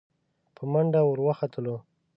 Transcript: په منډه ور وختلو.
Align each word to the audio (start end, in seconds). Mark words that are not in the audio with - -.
په 0.55 0.63
منډه 0.71 1.01
ور 1.05 1.19
وختلو. 1.27 1.75